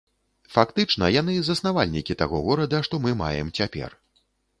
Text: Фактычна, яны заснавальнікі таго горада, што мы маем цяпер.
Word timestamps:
Фактычна, 0.53 1.09
яны 1.21 1.35
заснавальнікі 1.49 2.15
таго 2.21 2.39
горада, 2.47 2.79
што 2.87 3.01
мы 3.05 3.13
маем 3.21 3.53
цяпер. 3.61 3.91